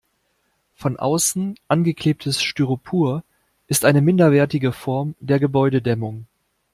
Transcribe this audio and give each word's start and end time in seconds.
Von 0.73 0.97
außen 0.97 1.59
angeklebtes 1.67 2.41
Styropor 2.41 3.23
ist 3.67 3.85
eine 3.85 4.01
minderwertige 4.01 4.71
Form 4.71 5.13
der 5.19 5.37
Gebäudedämmung. 5.39 6.25